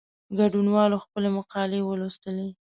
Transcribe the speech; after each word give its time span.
ګډونوالو 0.37 1.01
خپلي 1.05 1.29
مقالې 1.37 1.79
ولوستې. 1.83 2.43